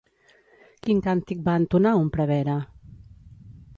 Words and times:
Quin 0.87 1.03
càntic 1.09 1.43
va 1.49 1.55
entonar 1.63 1.93
un 1.99 2.11
prevere? 2.17 2.57